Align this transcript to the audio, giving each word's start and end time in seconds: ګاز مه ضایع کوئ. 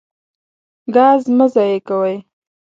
ګاز 0.95 1.21
مه 1.37 1.45
ضایع 1.53 1.79
کوئ. 1.87 2.15